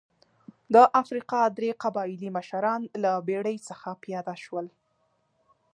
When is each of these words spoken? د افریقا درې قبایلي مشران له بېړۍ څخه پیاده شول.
د 0.73 0.75
افریقا 1.01 1.41
درې 1.57 1.69
قبایلي 1.83 2.29
مشران 2.37 2.81
له 3.03 3.11
بېړۍ 3.27 3.57
څخه 3.69 3.89
پیاده 4.03 4.35
شول. 4.43 4.67